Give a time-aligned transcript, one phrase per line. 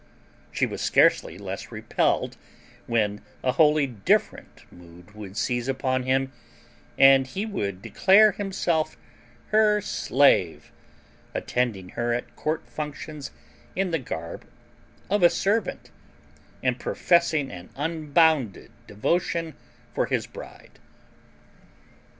[0.51, 2.35] She was scarcely less repelled
[2.87, 6.31] when a wholly different mood would seize upon him
[6.97, 8.97] and he would declare himself
[9.49, 10.71] her slave,
[11.35, 13.29] attending her at court functions
[13.75, 14.43] in the garb
[15.07, 15.91] of a servant
[16.63, 19.53] and professing an unbounded devotion
[19.93, 20.79] for his bride.